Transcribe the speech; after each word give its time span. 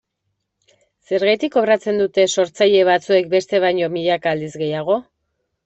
Zergatik 1.11 1.53
kobratzen 1.57 2.01
dute 2.03 2.25
sortzaile 2.37 2.81
batzuek 2.91 3.31
bestek 3.37 3.65
baino 3.69 3.93
milaka 4.01 4.35
aldiz 4.37 4.53
gehiago? 4.67 5.01